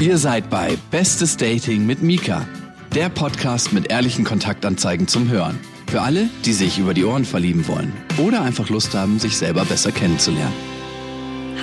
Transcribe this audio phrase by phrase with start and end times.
[0.00, 2.46] Ihr seid bei Bestes Dating mit Mika,
[2.94, 5.58] der Podcast mit ehrlichen Kontaktanzeigen zum Hören.
[5.86, 9.64] Für alle, die sich über die Ohren verlieben wollen oder einfach Lust haben, sich selber
[9.64, 10.52] besser kennenzulernen.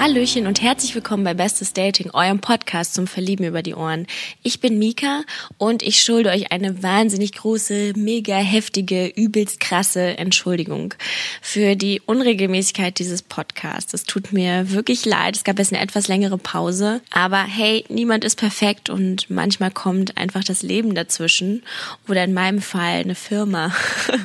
[0.02, 4.08] Hallöchen und herzlich willkommen bei Bestes Dating, eurem Podcast zum Verlieben über die Ohren.
[4.42, 5.22] Ich bin Mika
[5.60, 10.96] und ich schulde euch eine wahnsinnig große, mega heftige, übelst krasse Entschuldigung
[11.40, 13.94] für die Unregelmäßigkeit dieses Podcasts.
[13.94, 15.36] Es tut mir wirklich leid.
[15.36, 17.02] Es gab jetzt eine etwas längere Pause.
[17.12, 21.62] Aber hey, niemand ist perfekt und manchmal kommt einfach das Leben dazwischen
[22.08, 23.72] oder in meinem Fall eine Firma.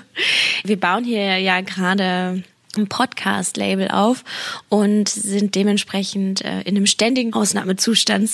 [0.64, 2.42] Wir bauen hier ja gerade
[2.76, 4.24] ein Podcast-Label auf
[4.68, 8.30] und sind dementsprechend äh, in einem ständigen Ausnahmezustand.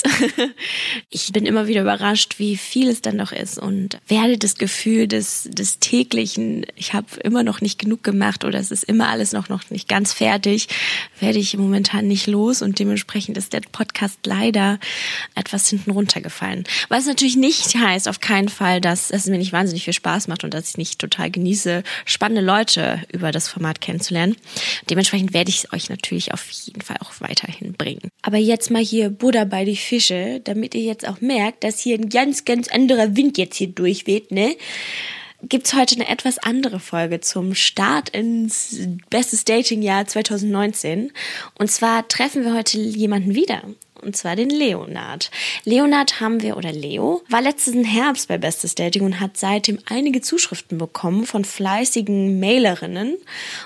[1.11, 5.09] ich bin immer wieder überrascht, wie viel es dann noch ist und werde das Gefühl
[5.09, 9.33] des, des täglichen, ich habe immer noch nicht genug gemacht oder es ist immer alles
[9.33, 10.69] noch, noch nicht ganz fertig,
[11.21, 14.79] werde ich momentan nicht los und dementsprechend ist der Podcast leider
[15.35, 16.65] etwas hinten runtergefallen.
[16.89, 20.45] Was natürlich nicht heißt, auf keinen Fall, dass es mir nicht wahnsinnig viel Spaß macht
[20.45, 24.32] und dass ich nicht total genieße, spannende Leute über das Format kennenzulernen.
[24.91, 28.09] Dementsprechend werde ich es euch natürlich auf jeden Fall auch weiterhin bringen.
[28.23, 31.97] Aber jetzt mal hier Buddha bei die Fische, damit ihr jetzt auch merkt, dass hier
[31.97, 34.57] ein ganz, ganz anderer Wind jetzt hier durchweht, ne?
[35.43, 38.79] gibt's heute eine etwas andere Folge zum Start ins
[39.11, 41.13] bestes Dating-Jahr 2019.
[41.59, 43.63] Und zwar treffen wir heute jemanden wieder
[44.03, 45.31] und zwar den Leonard.
[45.65, 50.21] Leonard haben wir, oder Leo, war letzten Herbst bei Bestes Dating und hat seitdem einige
[50.21, 53.17] Zuschriften bekommen von fleißigen Mailerinnen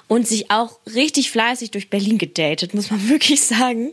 [0.08, 3.92] und sich auch richtig fleißig durch Berlin gedatet, muss man wirklich sagen.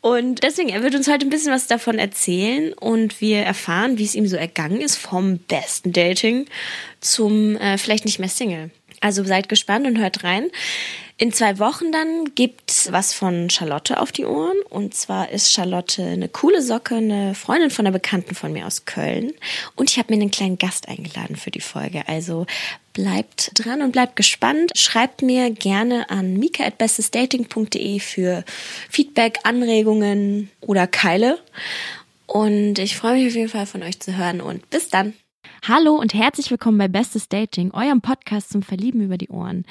[0.00, 4.04] Und deswegen, er wird uns heute ein bisschen was davon erzählen und wir erfahren, wie
[4.04, 6.46] es ihm so ergangen ist vom besten Dating
[7.00, 8.70] zum äh, vielleicht nicht mehr Single.
[9.00, 10.50] Also seid gespannt und hört rein.
[11.16, 14.56] In zwei Wochen dann gibt's was von Charlotte auf die Ohren.
[14.68, 18.84] Und zwar ist Charlotte eine coole Socke, eine Freundin von einer Bekannten von mir aus
[18.84, 19.32] Köln.
[19.76, 22.08] Und ich habe mir einen kleinen Gast eingeladen für die Folge.
[22.08, 22.46] Also
[22.94, 24.72] bleibt dran und bleibt gespannt.
[24.74, 28.44] Schreibt mir gerne an mika.bestesdating.de für
[28.90, 31.38] Feedback, Anregungen oder Keile.
[32.26, 35.14] Und ich freue mich auf jeden Fall von euch zu hören und bis dann.
[35.66, 39.64] Hallo und herzlich willkommen bei Bestes Dating, eurem Podcast zum Verlieben über die Ohren.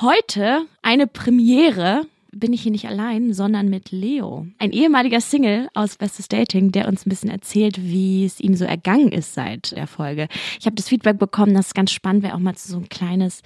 [0.00, 2.06] Heute eine Premiere.
[2.30, 6.86] Bin ich hier nicht allein, sondern mit Leo, ein ehemaliger Single aus Bestes Dating, der
[6.86, 10.28] uns ein bisschen erzählt, wie es ihm so ergangen ist seit der Folge.
[10.60, 13.42] Ich habe das Feedback bekommen, dass es ganz spannend wäre, auch mal so ein kleines,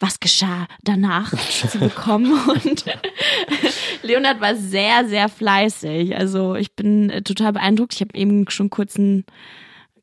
[0.00, 1.34] was geschah danach
[1.68, 2.32] zu bekommen.
[2.48, 2.86] Und
[4.02, 6.16] Leonard war sehr, sehr fleißig.
[6.16, 7.92] Also ich bin total beeindruckt.
[7.92, 9.26] Ich habe eben schon kurz ein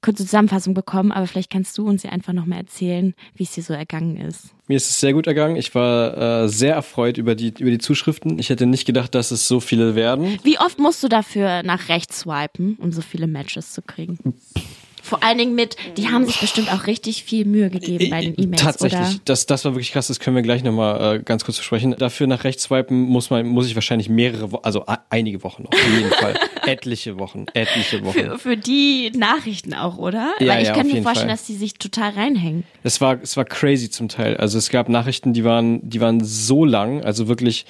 [0.02, 3.64] kurze Zusammenfassung bekommen, aber vielleicht kannst du uns ja einfach nochmal erzählen, wie es dir
[3.64, 4.56] so ergangen ist.
[4.68, 5.56] Mir ist es sehr gut ergangen.
[5.56, 8.40] Ich war äh, sehr erfreut über die, über die Zuschriften.
[8.40, 10.40] Ich hätte nicht gedacht, dass es so viele werden.
[10.44, 14.18] Wie oft musst du dafür nach rechts swipen, um so viele Matches zu kriegen?
[15.02, 18.36] Vor allen Dingen mit, die haben sich bestimmt auch richtig viel Mühe gegeben bei den
[18.38, 18.62] E-Mails.
[18.62, 19.20] Tatsächlich, oder?
[19.26, 21.96] Das, das war wirklich krass, das können wir gleich nochmal äh, ganz kurz besprechen.
[21.98, 25.72] Dafür nach rechts swipen muss man, muss ich wahrscheinlich mehrere Wochen, also einige Wochen noch,
[25.72, 26.36] auf jeden Fall.
[26.66, 28.14] Etliche Wochen, etliche Wochen.
[28.14, 30.34] Für, für die Nachrichten auch, oder?
[30.40, 31.38] Ja, Weil ich ja, kann mir vorstellen, Fall.
[31.38, 32.64] dass die sich total reinhängen.
[32.84, 34.38] Es war, es war crazy zum Teil.
[34.38, 37.66] Also es gab Nachrichten, die waren, die waren so lang, also wirklich,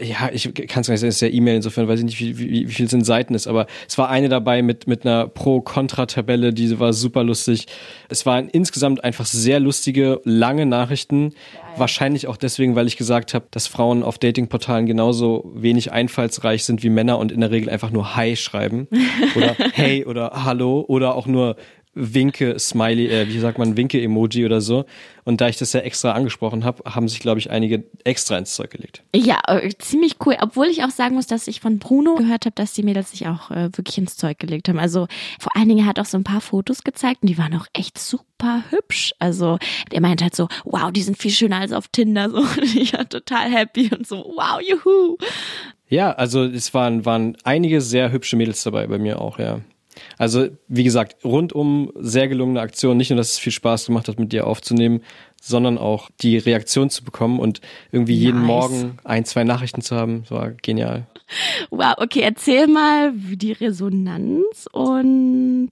[0.00, 2.20] ja, ich kann es gar nicht sagen, es ist ja E-Mail, insofern weiß ich nicht,
[2.20, 5.04] wie, wie, wie viel es in Seiten ist, aber es war eine dabei mit, mit
[5.04, 7.66] einer Pro-Kontra-Tabelle, die war super lustig.
[8.08, 11.34] Es waren insgesamt einfach sehr lustige, lange Nachrichten.
[11.76, 16.82] Wahrscheinlich auch deswegen, weil ich gesagt habe, dass Frauen auf Datingportalen genauso wenig einfallsreich sind
[16.82, 18.88] wie Männer und in der Regel einfach nur Hi schreiben.
[19.36, 21.56] Oder Hey oder Hallo oder auch nur
[21.94, 24.86] Winke, Smiley, äh, wie sagt man, Winke-Emoji oder so.
[25.24, 28.54] Und da ich das ja extra angesprochen habe, haben sich, glaube ich, einige extra ins
[28.54, 29.02] Zeug gelegt.
[29.14, 30.36] Ja, äh, ziemlich cool.
[30.40, 33.26] Obwohl ich auch sagen muss, dass ich von Bruno gehört habe, dass die Mädels sich
[33.28, 34.78] auch äh, wirklich ins Zeug gelegt haben.
[34.78, 35.06] Also
[35.38, 37.66] vor allen Dingen er hat auch so ein paar Fotos gezeigt und die waren auch
[37.74, 39.12] echt super hübsch.
[39.18, 39.58] Also
[39.92, 42.30] der meint halt so, wow, die sind viel schöner als auf Tinder.
[42.30, 45.18] So, und ich war total happy und so, wow, juhu.
[45.88, 49.60] Ja, also es waren, waren einige sehr hübsche Mädels dabei, bei mir auch, ja.
[50.18, 52.96] Also, wie gesagt, rundum sehr gelungene Aktion.
[52.96, 55.02] Nicht nur, dass es viel Spaß gemacht hat, mit dir aufzunehmen,
[55.40, 57.60] sondern auch die Reaktion zu bekommen und
[57.90, 58.46] irgendwie jeden Nice.
[58.46, 60.22] Morgen ein, zwei Nachrichten zu haben.
[60.22, 61.06] Das war genial.
[61.70, 65.70] Wow, okay, erzähl mal die Resonanz und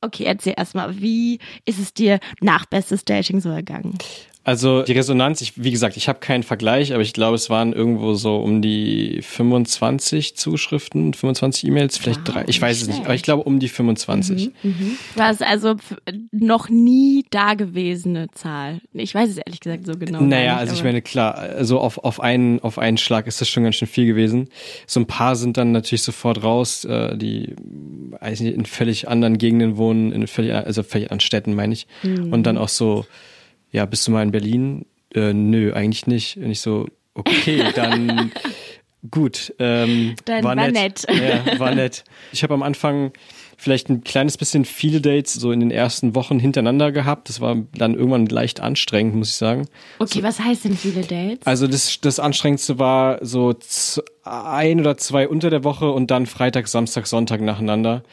[0.00, 3.98] okay, erzähl erstmal, wie ist es dir nach Bestes Dating so ergangen?
[4.44, 7.72] Also die Resonanz, ich, wie gesagt, ich habe keinen Vergleich, aber ich glaube, es waren
[7.72, 13.04] irgendwo so um die 25 Zuschriften, 25 E-Mails, vielleicht wow, drei, ich weiß es nicht,
[13.04, 14.50] aber ich glaube um die 25.
[14.62, 14.98] Mhm, mhm.
[15.14, 15.76] Was also
[16.30, 18.80] noch nie dagewesene Zahl.
[18.92, 20.20] Ich weiß es ehrlich gesagt so genau.
[20.20, 23.48] Naja, nicht, also ich meine, klar, also auf, auf, einen, auf einen Schlag ist das
[23.48, 24.50] schon ganz schön viel gewesen.
[24.86, 27.54] So ein paar sind dann natürlich sofort raus, äh, die
[28.10, 31.86] weiß nicht, in völlig anderen Gegenden wohnen, in völlig, also völlig anderen Städten, meine ich.
[32.02, 32.30] Mhm.
[32.30, 33.06] Und dann auch so
[33.74, 34.86] ja, bist du mal in Berlin?
[35.14, 36.36] Äh, nö, eigentlich nicht.
[36.36, 38.30] Und ich so, okay, dann
[39.10, 39.52] gut.
[39.58, 41.04] Ähm, dann war, war nett.
[41.08, 41.46] nett.
[41.48, 42.04] Ja, war nett.
[42.32, 43.12] Ich habe am Anfang
[43.56, 47.28] vielleicht ein kleines bisschen viele Dates so in den ersten Wochen hintereinander gehabt.
[47.28, 49.66] Das war dann irgendwann leicht anstrengend, muss ich sagen.
[49.98, 51.44] Okay, so, was heißt denn viele Dates?
[51.44, 53.56] Also das, das Anstrengendste war so
[54.22, 58.04] ein oder zwei unter der Woche und dann Freitag, Samstag, Sonntag nacheinander.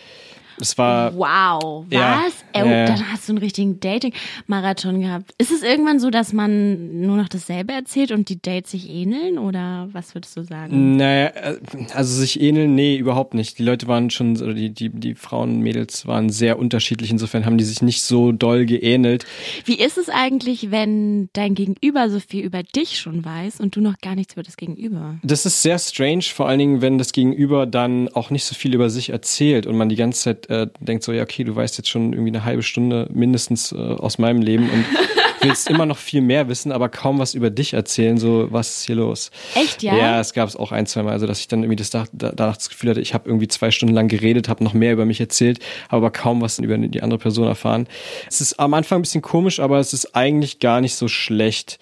[0.62, 1.14] Es war.
[1.16, 1.92] Wow, was?
[1.92, 2.24] Ja,
[2.56, 5.34] oh, äh, dann hast du einen richtigen Dating-Marathon gehabt.
[5.38, 9.38] Ist es irgendwann so, dass man nur noch dasselbe erzählt und die Dates sich ähneln
[9.38, 10.98] oder was würdest du sagen?
[10.98, 11.58] Naja, äh,
[11.94, 13.60] also sich ähneln, nee, überhaupt nicht.
[13.60, 17.12] Die Leute waren schon, oder die, die, die Frauen und Mädels waren sehr unterschiedlich.
[17.12, 19.26] Insofern haben die sich nicht so doll geähnelt.
[19.66, 23.82] Wie ist es eigentlich, wenn dein Gegenüber so viel über dich schon weiß und du
[23.82, 25.16] noch gar nichts über das Gegenüber?
[25.24, 28.74] Das ist sehr strange, vor allen Dingen, wenn das Gegenüber dann auch nicht so viel
[28.76, 31.78] über sich erzählt und man die ganze Zeit äh, denkt so, ja, okay, du weißt
[31.78, 34.86] jetzt schon irgendwie eine halbe Stunde mindestens äh, aus meinem Leben und
[35.42, 38.86] willst immer noch viel mehr wissen, aber kaum was über dich erzählen, so, was ist
[38.86, 39.32] hier los?
[39.56, 39.96] Echt, ja?
[39.96, 42.06] Ja, es gab es auch ein, zwei Mal, also dass ich dann irgendwie das da,
[42.12, 45.06] danach das Gefühl hatte, ich habe irgendwie zwei Stunden lang geredet, habe noch mehr über
[45.06, 45.60] mich erzählt,
[45.90, 47.88] habe aber kaum was über die andere Person erfahren.
[48.28, 51.80] Es ist am Anfang ein bisschen komisch, aber es ist eigentlich gar nicht so schlecht,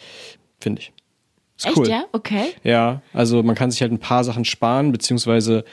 [0.59, 0.93] finde ich.
[1.57, 1.89] Ist Echt, cool.
[1.89, 2.05] ja?
[2.13, 2.53] Okay.
[2.63, 5.65] Ja, also man kann sich halt ein paar Sachen sparen, beziehungsweise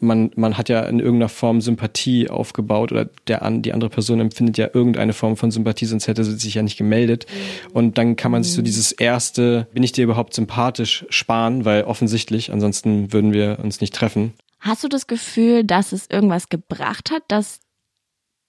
[0.00, 4.20] man, man hat ja in irgendeiner Form Sympathie aufgebaut oder der an, die andere Person
[4.20, 7.26] empfindet ja irgendeine Form von Sympathie, sonst hätte sie sich ja nicht gemeldet.
[7.28, 7.72] Mhm.
[7.72, 11.84] Und dann kann man sich so dieses erste, bin ich dir überhaupt sympathisch, sparen, weil
[11.84, 14.32] offensichtlich, ansonsten würden wir uns nicht treffen.
[14.58, 17.60] Hast du das Gefühl, dass es irgendwas gebracht hat, dass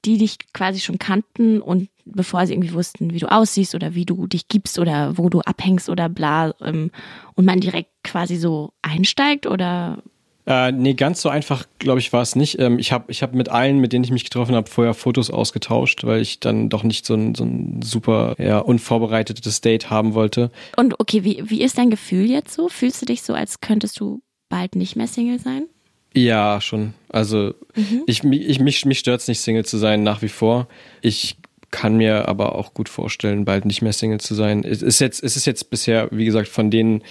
[0.05, 4.05] die dich quasi schon kannten und bevor sie irgendwie wussten, wie du aussiehst oder wie
[4.05, 6.91] du dich gibst oder wo du abhängst oder bla, ähm,
[7.35, 10.01] und man direkt quasi so einsteigt oder
[10.47, 12.59] äh, nee, ganz so einfach, glaube ich, war es nicht.
[12.59, 15.29] Ähm, ich habe ich hab mit allen, mit denen ich mich getroffen habe, vorher Fotos
[15.29, 20.13] ausgetauscht, weil ich dann doch nicht so ein, so ein super ja, unvorbereitetes Date haben
[20.13, 20.51] wollte.
[20.77, 22.69] Und okay, wie, wie ist dein Gefühl jetzt so?
[22.69, 25.67] Fühlst du dich so, als könntest du bald nicht mehr Single sein?
[26.13, 26.93] Ja, schon.
[27.09, 28.03] Also mhm.
[28.05, 30.67] ich, ich, mich, mich stört es nicht, Single zu sein, nach wie vor.
[31.01, 31.37] Ich
[31.71, 34.63] kann mir aber auch gut vorstellen, bald nicht mehr Single zu sein.
[34.63, 37.01] Es ist jetzt, es ist jetzt bisher, wie gesagt, von denen,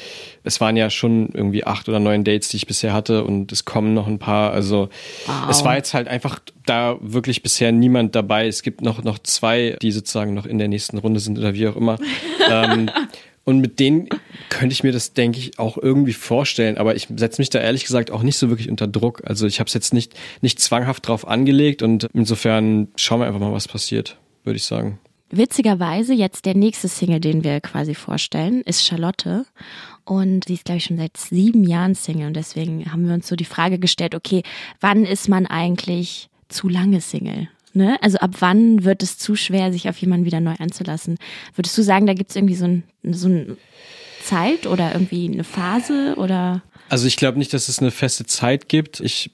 [0.44, 3.64] es waren ja schon irgendwie acht oder neun Dates, die ich bisher hatte und es
[3.64, 4.52] kommen noch ein paar.
[4.52, 4.90] Also
[5.26, 5.34] wow.
[5.48, 8.46] es war jetzt halt einfach da wirklich bisher niemand dabei.
[8.46, 11.66] Es gibt noch, noch zwei, die sozusagen noch in der nächsten Runde sind oder wie
[11.66, 11.98] auch immer.
[12.50, 12.90] ähm,
[13.44, 14.08] und mit denen
[14.50, 16.76] könnte ich mir das, denke ich, auch irgendwie vorstellen.
[16.76, 19.22] Aber ich setze mich da ehrlich gesagt auch nicht so wirklich unter Druck.
[19.24, 20.12] Also ich habe es jetzt nicht,
[20.42, 24.98] nicht zwanghaft drauf angelegt und insofern schauen wir einfach mal, was passiert würde ich sagen.
[25.32, 29.46] Witzigerweise, jetzt der nächste Single, den wir quasi vorstellen, ist Charlotte.
[30.04, 32.26] Und sie ist, glaube ich, schon seit sieben Jahren Single.
[32.26, 34.42] Und deswegen haben wir uns so die Frage gestellt, okay,
[34.80, 37.48] wann ist man eigentlich zu lange Single?
[37.72, 37.96] Ne?
[38.02, 41.16] Also ab wann wird es zu schwer, sich auf jemanden wieder neu anzulassen?
[41.54, 43.56] Würdest du sagen, da gibt es irgendwie so ein, so ein
[44.24, 46.62] Zeit oder irgendwie eine Phase oder?
[46.88, 48.98] Also ich glaube nicht, dass es eine feste Zeit gibt.
[48.98, 49.30] Ich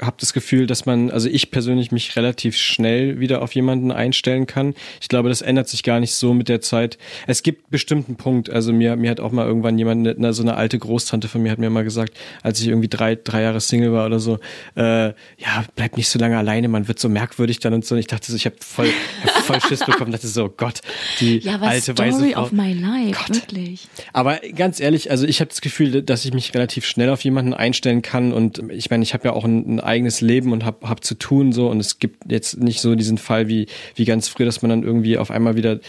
[0.00, 4.46] habe das Gefühl, dass man, also ich persönlich mich relativ schnell wieder auf jemanden einstellen
[4.46, 4.74] kann.
[5.00, 6.98] Ich glaube, das ändert sich gar nicht so mit der Zeit.
[7.26, 8.48] Es gibt bestimmten Punkt.
[8.48, 11.52] Also mir, mir hat auch mal irgendwann jemand, eine, so eine alte Großtante von mir
[11.52, 14.38] hat mir mal gesagt, als ich irgendwie drei, drei Jahre Single war oder so,
[14.76, 17.94] äh, ja, bleib nicht so lange alleine, man wird so merkwürdig dann und so.
[17.94, 18.88] Und ich dachte so, ich habe voll,
[19.24, 20.80] hab voll Schiss bekommen, dachte so, oh Gott,
[21.20, 22.42] die ja, alte Story weise Frau.
[22.42, 23.36] of my life, Gott.
[23.36, 23.88] wirklich.
[24.14, 27.52] Aber ganz ehrlich, also ich habe das Gefühl, dass ich mich relativ schnell auf jemanden
[27.52, 31.04] einstellen kann und ich meine, ich habe ja auch ein eigenes Leben und hab, hab
[31.04, 34.44] zu tun so und es gibt jetzt nicht so diesen Fall wie, wie ganz früh,
[34.44, 35.80] dass man dann irgendwie auf einmal wieder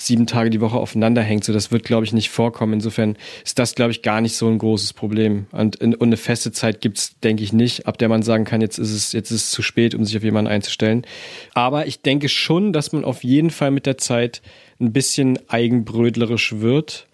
[0.00, 1.44] sieben Tage die Woche aufeinander hängt.
[1.44, 2.74] So, das wird, glaube ich, nicht vorkommen.
[2.74, 5.46] Insofern ist das, glaube ich, gar nicht so ein großes Problem.
[5.50, 8.78] Und, und eine feste Zeit gibt's, denke ich, nicht, ab der man sagen kann, jetzt
[8.78, 11.04] ist es, jetzt ist es zu spät, um sich auf jemanden einzustellen.
[11.52, 14.40] Aber ich denke schon, dass man auf jeden Fall mit der Zeit
[14.80, 17.07] ein bisschen eigenbrödlerisch wird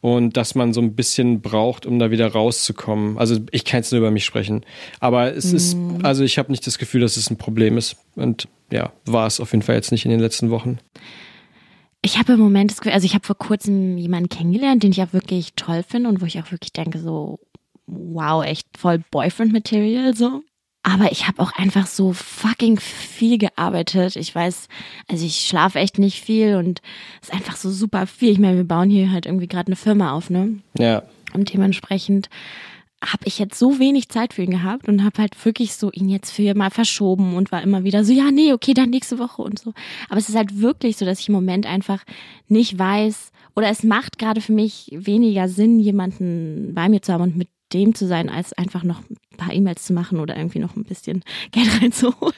[0.00, 3.18] und dass man so ein bisschen braucht, um da wieder rauszukommen.
[3.18, 4.64] Also ich kann jetzt nur über mich sprechen,
[5.00, 5.56] aber es mhm.
[5.56, 9.26] ist, also ich habe nicht das Gefühl, dass es ein Problem ist und ja, war
[9.26, 10.78] es auf jeden Fall jetzt nicht in den letzten Wochen.
[12.02, 15.02] Ich habe im Moment das Gefühl, also ich habe vor kurzem jemanden kennengelernt, den ich
[15.02, 17.40] auch wirklich toll finde und wo ich auch wirklich denke so,
[17.86, 20.42] wow, echt voll Boyfriend-Material so.
[20.88, 24.14] Aber ich habe auch einfach so fucking viel gearbeitet.
[24.14, 24.68] Ich weiß,
[25.08, 26.80] also ich schlafe echt nicht viel und
[27.20, 28.30] es ist einfach so super viel.
[28.30, 30.60] Ich meine, wir bauen hier halt irgendwie gerade eine Firma auf, ne?
[30.78, 31.02] Ja.
[31.34, 32.28] Und dementsprechend
[33.04, 36.08] habe ich jetzt so wenig Zeit für ihn gehabt und habe halt wirklich so ihn
[36.08, 39.42] jetzt für mal verschoben und war immer wieder so, ja, nee, okay, dann nächste Woche
[39.42, 39.74] und so.
[40.08, 42.04] Aber es ist halt wirklich so, dass ich im Moment einfach
[42.46, 47.22] nicht weiß oder es macht gerade für mich weniger Sinn, jemanden bei mir zu haben
[47.22, 50.58] und mit dem zu sein, als einfach noch ein paar E-Mails zu machen oder irgendwie
[50.58, 52.34] noch ein bisschen Geld reinzuholen.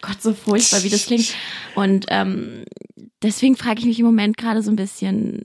[0.00, 1.34] Gott, so furchtbar, wie das klingt.
[1.74, 2.64] Und ähm,
[3.22, 5.44] deswegen frage ich mich im Moment gerade so ein bisschen,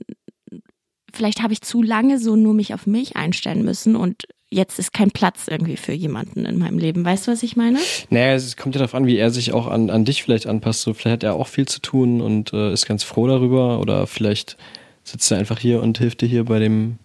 [1.12, 4.92] vielleicht habe ich zu lange so nur mich auf mich einstellen müssen und jetzt ist
[4.92, 7.04] kein Platz irgendwie für jemanden in meinem Leben.
[7.04, 7.78] Weißt du, was ich meine?
[8.10, 10.82] Naja, es kommt ja darauf an, wie er sich auch an, an dich vielleicht anpasst.
[10.82, 14.06] So, vielleicht hat er auch viel zu tun und äh, ist ganz froh darüber oder
[14.06, 14.56] vielleicht
[15.02, 16.98] sitzt er einfach hier und hilft dir hier bei dem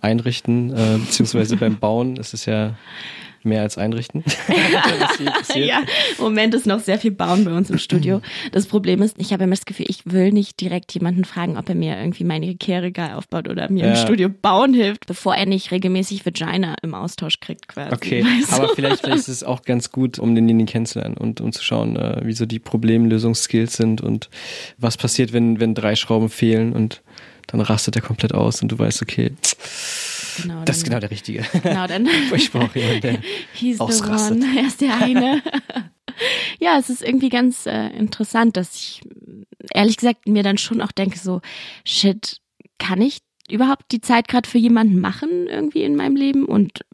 [0.00, 2.16] Einrichten, äh, beziehungsweise beim Bauen.
[2.18, 2.74] Es ist ja
[3.44, 4.24] mehr als einrichten.
[5.54, 5.82] ja,
[6.18, 8.20] im Moment ist noch sehr viel Bauen bei uns im Studio.
[8.52, 11.68] Das Problem ist, ich habe immer das Gefühl, ich will nicht direkt jemanden fragen, ob
[11.68, 13.90] er mir irgendwie meine Ikea-Regal aufbaut oder mir ja.
[13.90, 17.94] im Studio bauen hilft, bevor er nicht regelmäßig Vagina im Austausch kriegt quasi.
[17.94, 18.56] Okay, weißt du?
[18.56, 21.96] aber vielleicht, vielleicht ist es auch ganz gut, um denjenigen kennenzulernen und um zu schauen,
[21.96, 24.28] äh, wie so die Problemlösungsskills sind und
[24.78, 27.02] was passiert, wenn, wenn drei Schrauben fehlen und
[27.48, 29.32] dann rastet er komplett aus und du weißt, okay,
[30.40, 31.44] genau, das ist genau der Richtige.
[31.62, 32.08] Genau, dann.
[32.34, 33.18] ich brauche jemanden, der
[33.52, 34.44] He's ausrastet.
[34.56, 35.42] Er ist der eine.
[36.60, 39.00] ja, es ist irgendwie ganz äh, interessant, dass ich
[39.74, 41.40] ehrlich gesagt mir dann schon auch denke, so,
[41.84, 42.38] shit,
[42.78, 43.18] kann ich
[43.50, 46.44] überhaupt die Zeit gerade für jemanden machen irgendwie in meinem Leben?
[46.44, 46.84] Und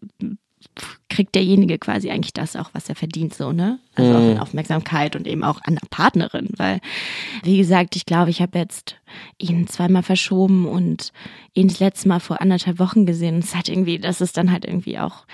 [1.09, 3.79] kriegt derjenige quasi eigentlich das auch, was er verdient, so, ne?
[3.95, 4.17] Also mhm.
[4.17, 6.81] auch in Aufmerksamkeit und eben auch an der Partnerin, weil,
[7.43, 8.97] wie gesagt, ich glaube, ich habe jetzt
[9.39, 11.13] ihn zweimal verschoben und
[11.55, 13.39] ihn das letzte Mal vor anderthalb Wochen gesehen.
[13.39, 15.27] Es hat irgendwie, das ist dann halt irgendwie auch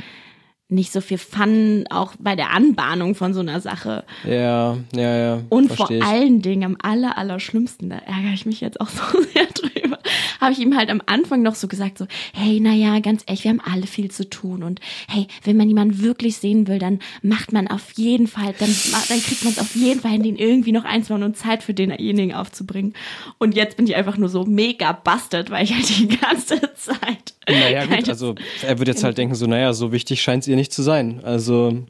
[0.71, 4.05] nicht so viel Fun auch bei der Anbahnung von so einer Sache.
[4.25, 5.41] Ja, ja, ja.
[5.49, 6.03] Und vor ich.
[6.03, 9.99] allen Dingen am aller, aller schlimmsten, da ärgere ich mich jetzt auch so sehr drüber,
[10.41, 13.51] habe ich ihm halt am Anfang noch so gesagt, so, hey, naja, ganz ehrlich, wir
[13.51, 17.53] haben alle viel zu tun und hey, wenn man jemanden wirklich sehen will, dann macht
[17.53, 18.75] man auf jeden Fall, dann,
[19.09, 21.63] dann kriegt man es auf jeden Fall hin, den irgendwie noch eins machen und Zeit
[21.63, 22.95] für denjenigen aufzubringen.
[23.39, 27.35] Und jetzt bin ich einfach nur so mega busted, weil ich halt die ganze Zeit
[27.51, 30.57] naja, gut, also er wird jetzt halt denken, so, naja, so wichtig scheint es ihr
[30.57, 31.21] nicht zu sein.
[31.25, 31.85] Also.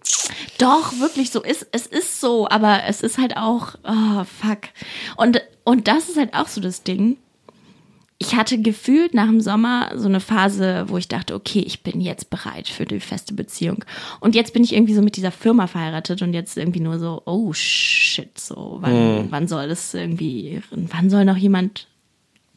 [0.59, 4.69] Doch, wirklich, so ist, es ist so, aber es ist halt auch, oh, fuck.
[5.17, 7.17] Und, und das ist halt auch so das Ding.
[8.23, 12.01] Ich hatte gefühlt nach dem Sommer so eine Phase, wo ich dachte, okay, ich bin
[12.01, 13.85] jetzt bereit für die feste Beziehung.
[14.21, 17.23] Und jetzt bin ich irgendwie so mit dieser Firma verheiratet und jetzt irgendwie nur so,
[17.25, 19.27] oh shit, so, wann, hm.
[19.31, 21.89] wann soll das irgendwie, wann soll noch jemand,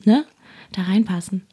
[0.03, 0.25] ne,
[0.73, 1.47] da reinpassen?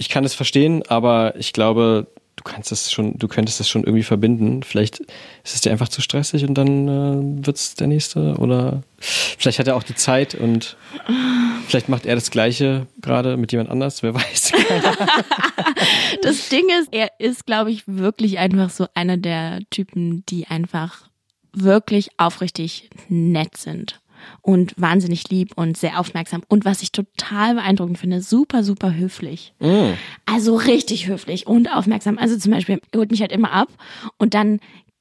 [0.00, 2.06] ich kann es verstehen, aber ich glaube,
[2.40, 4.62] du kannst es schon, du könntest es schon irgendwie verbinden.
[4.62, 8.36] Vielleicht ist es dir einfach zu stressig und dann äh, wird es der nächste.
[8.38, 10.76] Oder vielleicht hat er auch die Zeit und
[11.68, 14.52] vielleicht macht er das Gleiche gerade mit jemand anders, wer weiß.
[16.22, 21.02] das Ding ist, er ist, glaube ich, wirklich einfach so einer der Typen, die einfach
[21.52, 24.00] wirklich aufrichtig nett sind
[24.42, 26.42] und wahnsinnig lieb und sehr aufmerksam.
[26.48, 29.52] Und was ich total beeindruckend finde, super, super höflich.
[29.60, 29.92] Mm.
[30.26, 32.18] Also richtig höflich und aufmerksam.
[32.18, 33.68] Also zum Beispiel, er holt mich halt immer ab
[34.18, 34.60] und dann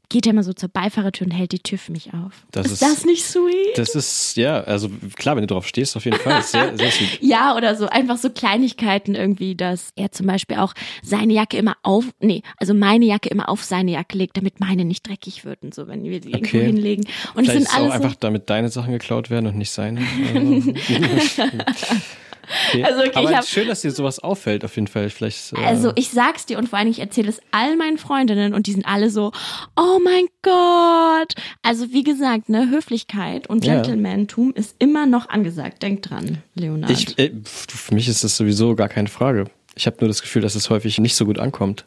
[0.09, 2.33] geht er immer so zur Beifahrertür und hält die Tür für mich auf.
[2.51, 3.77] Das ist, ist das nicht sweet?
[3.77, 6.41] Das ist, ja, also klar, wenn du drauf stehst, auf jeden Fall.
[6.41, 7.09] Sehr, sehr sweet.
[7.21, 10.73] ja, oder so einfach so Kleinigkeiten irgendwie, dass er zum Beispiel auch
[11.03, 14.83] seine Jacke immer auf, nee, also meine Jacke immer auf seine Jacke legt, damit meine
[14.83, 16.37] nicht dreckig wird und so, wenn wir sie okay.
[16.37, 17.05] irgendwo hinlegen.
[17.35, 20.01] Und Vielleicht sind alles auch so einfach, damit deine Sachen geklaut werden und nicht seine.
[22.69, 22.83] Okay.
[22.83, 25.09] Also okay, Aber ich hab, schön, dass dir sowas auffällt, auf jeden Fall.
[25.09, 28.53] Vielleicht, äh also ich sag's dir und vor allem ich erzähle es all meinen Freundinnen
[28.53, 29.31] und die sind alle so,
[29.75, 31.35] oh mein Gott.
[31.61, 34.59] Also wie gesagt, ne, Höflichkeit und Gentlemantum ja.
[34.59, 35.83] ist immer noch angesagt.
[35.83, 36.89] Denk dran, Leonard.
[36.89, 39.45] Ich, äh, für mich ist das sowieso gar keine Frage.
[39.75, 41.85] Ich habe nur das Gefühl, dass es häufig nicht so gut ankommt.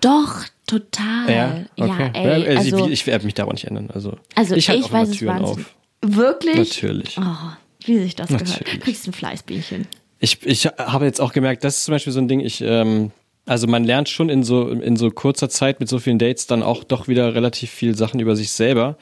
[0.00, 1.30] Doch, total.
[1.30, 2.10] Ja, okay.
[2.14, 3.88] ja ey, also, ich, ich werde mich daran nicht ändern.
[3.92, 5.66] Also, also ich, halt ich weiß es wahnsinnig.
[5.66, 5.74] Auf.
[6.02, 6.56] Wirklich?
[6.56, 7.18] Natürlich.
[7.18, 7.52] Oh,
[7.84, 8.58] wie sich das Natürlich.
[8.58, 8.76] gehört.
[8.76, 9.86] Du kriegst ein Fleißbienchen.
[10.18, 13.10] Ich, ich habe jetzt auch gemerkt, das ist zum Beispiel so ein Ding, ich, ähm,
[13.46, 16.62] also man lernt schon in so, in so kurzer Zeit mit so vielen Dates dann
[16.62, 18.96] auch doch wieder relativ viel Sachen über sich selber.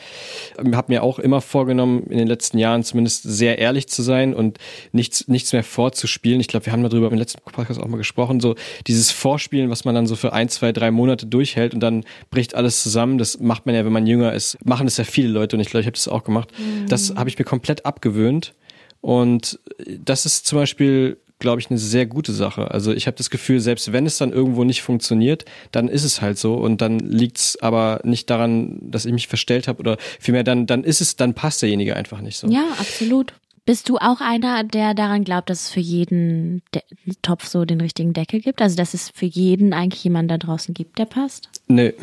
[0.65, 4.33] Ich habe mir auch immer vorgenommen, in den letzten Jahren zumindest sehr ehrlich zu sein
[4.33, 4.59] und
[4.93, 6.41] nichts, nichts mehr vorzuspielen.
[6.41, 8.55] Ich glaube, wir haben darüber im letzten Podcast auch mal gesprochen, so
[8.87, 12.55] dieses Vorspielen, was man dann so für ein, zwei, drei Monate durchhält und dann bricht
[12.55, 13.19] alles zusammen.
[13.19, 14.57] Das macht man ja, wenn man jünger ist.
[14.65, 16.53] Machen das ja viele Leute und ich glaube, ich habe das auch gemacht.
[16.57, 16.87] Mhm.
[16.89, 18.55] Das habe ich mir komplett abgewöhnt
[19.01, 22.71] und das ist zum Beispiel glaube ich, eine sehr gute Sache.
[22.71, 26.21] Also ich habe das Gefühl, selbst wenn es dann irgendwo nicht funktioniert, dann ist es
[26.21, 30.45] halt so und dann liegt's aber nicht daran, dass ich mich verstellt habe oder vielmehr
[30.45, 32.49] dann, dann ist es, dann passt derjenige einfach nicht so.
[32.49, 33.35] Ja, absolut.
[33.69, 36.81] Bist du auch einer, der daran glaubt, dass es für jeden De
[37.21, 38.63] Topf so den richtigen Deckel gibt?
[38.63, 41.51] Also, dass es für jeden eigentlich jemanden da draußen gibt, der passt?
[41.69, 41.93] Nö.
[41.93, 41.95] nee,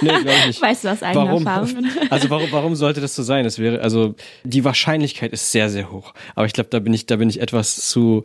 [0.00, 0.62] glaube ich nicht.
[0.62, 1.46] Weißt du aus eigener warum?
[1.46, 1.86] Erfahrung?
[2.10, 3.44] Also warum, warum sollte das so sein?
[3.44, 6.14] Es wäre, also die Wahrscheinlichkeit ist sehr, sehr hoch.
[6.34, 8.24] Aber ich glaube, da bin ich, da bin ich etwas zu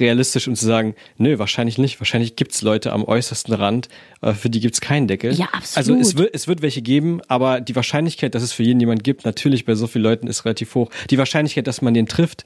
[0.00, 2.00] realistisch, um zu sagen, nö, wahrscheinlich nicht.
[2.00, 3.88] Wahrscheinlich gibt's Leute am äußersten Rand,
[4.22, 5.32] äh, für die gibt's keinen Deckel.
[5.34, 5.76] Ja, absolut.
[5.76, 9.04] Also es wird, es wird welche geben, aber die Wahrscheinlichkeit, dass es für jeden jemand
[9.04, 10.90] gibt, natürlich bei so vielen Leuten ist relativ hoch.
[11.10, 12.44] Die Wahrscheinlichkeit, dass man den trifft,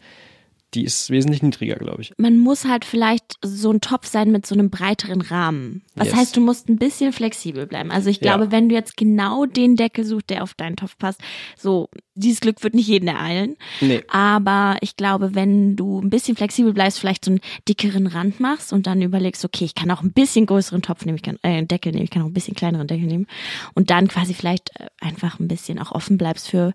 [0.75, 2.12] die ist wesentlich niedriger, glaube ich.
[2.18, 5.82] Man muss halt vielleicht so ein Topf sein mit so einem breiteren Rahmen.
[5.94, 6.16] Was Yes.
[6.16, 7.90] heißt, du musst ein bisschen flexibel bleiben.
[7.90, 8.50] Also ich glaube, Ja.
[8.52, 11.20] wenn du jetzt genau den Deckel suchst, der auf deinen Topf passt,
[11.56, 13.56] so, dieses Glück wird nicht jeden ereilen.
[13.80, 14.02] Nee.
[14.10, 18.72] Aber ich glaube, wenn du ein bisschen flexibel bleibst, vielleicht so einen dickeren Rand machst
[18.72, 21.48] und dann überlegst, okay, ich kann auch ein bisschen größeren Topf nehmen, ich kann äh,
[21.48, 23.26] einen Deckel nehmen, ich kann auch ein bisschen kleineren Deckel nehmen
[23.75, 26.75] und dann quasi vielleicht äh, einfach ein bisschen auch offen bleibst für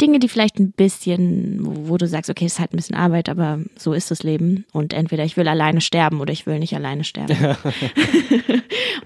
[0.00, 2.94] Dinge, die vielleicht ein bisschen, wo, wo du sagst, okay, es ist halt ein bisschen
[2.94, 4.64] Arbeit, aber so ist das Leben.
[4.72, 7.36] Und entweder ich will alleine sterben oder ich will nicht alleine sterben.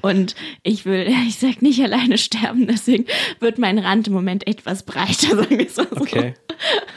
[0.03, 3.07] und ich will, ich sag nicht alleine sterben, deswegen
[3.41, 6.01] wird mein Rand im Moment etwas breiter, sagen wir es mal so.
[6.01, 6.35] Okay.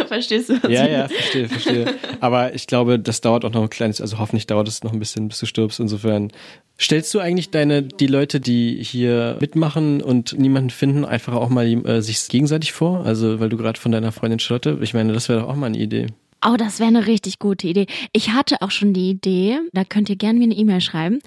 [0.07, 0.61] Verstehst du?
[0.61, 1.95] was Ja, ich ja, verstehe, verstehe.
[2.19, 4.99] Aber ich glaube, das dauert auch noch ein kleines, also hoffentlich dauert es noch ein
[4.99, 5.79] bisschen, bis du stirbst.
[5.79, 6.31] Insofern.
[6.77, 11.65] Stellst du eigentlich deine, die Leute, die hier mitmachen und niemanden finden, einfach auch mal
[11.65, 13.05] äh, sich gegenseitig vor?
[13.05, 15.67] Also, weil du gerade von deiner Freundin Charlotte, ich meine, das wäre doch auch mal
[15.67, 16.07] eine Idee.
[16.43, 17.85] Oh, das wäre eine richtig gute Idee.
[18.13, 21.19] Ich hatte auch schon die Idee, da könnt ihr gerne mir eine E-Mail schreiben.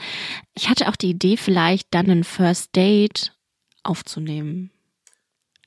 [0.56, 3.32] Ich hatte auch die Idee, vielleicht dann ein First Date
[3.84, 4.72] aufzunehmen.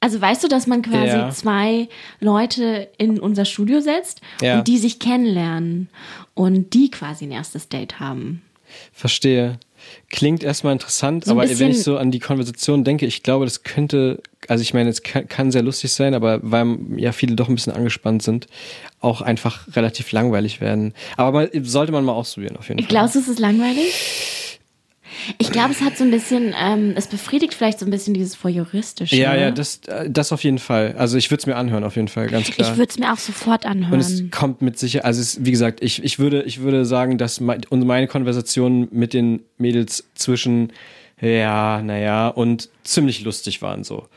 [0.02, 1.30] Also weißt du, dass man quasi Ja.
[1.32, 1.88] zwei
[2.20, 4.58] Leute in unser Studio setzt Ja.
[4.60, 5.88] und die sich kennenlernen
[6.34, 8.42] und die quasi ein erstes Date haben.
[8.92, 9.60] Verstehe.
[10.10, 13.64] Klingt erstmal interessant, So aber wenn ich so an die Konversation denke, ich glaube, das
[13.64, 17.48] könnte, also ich meine, es kann, kann sehr lustig sein, aber weil ja viele doch
[17.48, 18.48] ein bisschen angespannt sind,
[19.00, 20.94] auch einfach relativ langweilig werden.
[21.18, 22.90] Aber mal, sollte man mal ausprobieren, auf jeden Fall.
[22.90, 23.94] Glaubst du, es ist langweilig?
[25.38, 28.42] Ich glaube, es hat so ein bisschen, ähm, es befriedigt vielleicht so ein bisschen dieses
[28.42, 29.16] Voyeuristische.
[29.16, 30.96] Ja, ja, das, äh, das auf jeden Fall.
[30.98, 32.72] Also ich würde es mir anhören, auf jeden Fall, ganz klar.
[32.72, 33.94] Ich würde es mir auch sofort anhören.
[33.94, 37.18] Und es kommt mit sicher, also es, wie gesagt, ich, ich würde, ich würde sagen,
[37.18, 40.72] dass mein, meine Konversationen mit den Mädels zwischen,
[41.22, 44.08] ja, naja, und ziemlich lustig waren so.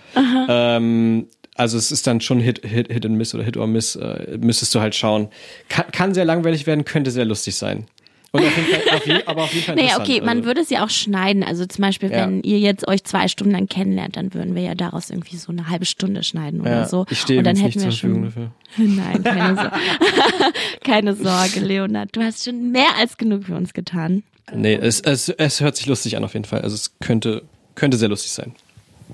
[0.48, 3.94] Ähm, also es ist dann schon Hit, Hit, Hit and Miss oder Hit or Miss,
[3.96, 5.28] äh, müsstest du halt schauen.
[5.68, 7.86] Kann, kann sehr langweilig werden, könnte sehr lustig sein.
[8.34, 10.60] Und auf jeden Fall, auf je, aber auf jeden Fall Naja, okay, man also, würde
[10.60, 11.44] es ja auch schneiden.
[11.44, 12.22] Also zum Beispiel, Ja.
[12.26, 15.52] wenn ihr jetzt euch zwei Stunden lang kennenlernt, dann würden wir ja daraus irgendwie so
[15.52, 17.06] eine halbe Stunde schneiden oder ja, so.
[17.10, 18.50] Ich stehe Und dann hätten nicht wir zur Verfügung schon.
[18.76, 18.86] dafür.
[19.04, 19.72] Nein, keine, Sorge.
[20.82, 22.08] keine Sorge, Leonard.
[22.16, 24.24] Du hast schon mehr als genug für uns getan.
[24.52, 26.62] Nee, es, es, es hört sich lustig an auf jeden Fall.
[26.62, 27.42] Also es könnte,
[27.76, 28.52] könnte sehr lustig sein.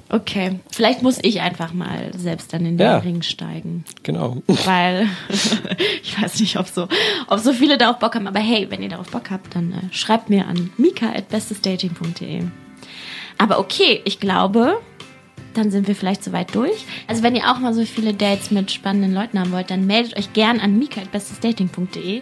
[0.08, 2.98] Okay, vielleicht muss ich einfach mal selbst dann in den Ja.
[2.98, 3.84] Ring steigen.
[4.02, 4.42] Genau.
[4.46, 5.08] Weil
[6.02, 6.88] ich weiß nicht, ob so,
[7.28, 8.26] ob so viele darauf Bock haben.
[8.26, 12.42] Aber hey, wenn ihr darauf Bock habt, dann äh, schreibt mir an mika.bestesdating.de.
[13.38, 14.78] Aber okay, ich glaube,
[15.54, 16.84] dann sind wir vielleicht soweit durch.
[17.08, 20.16] Also wenn ihr auch mal so viele Dates mit spannenden Leuten haben wollt, dann meldet
[20.16, 22.20] euch gern an mika.bestesdating.de.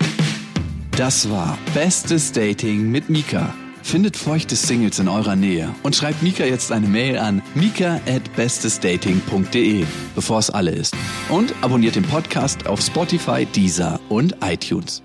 [0.92, 3.54] Das war Bestes Dating mit Mika.
[3.83, 8.35] Findet feuchte Singles in eurer Nähe und schreibt Mika jetzt eine Mail an mika at
[8.37, 10.95] bestesdating.de, bevor es alle ist.
[11.29, 15.03] Und abonniert den Podcast auf Spotify, Deezer und iTunes.